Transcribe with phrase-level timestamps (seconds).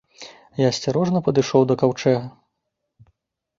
[0.61, 2.25] Я асцярожна падышоў да каўчэга.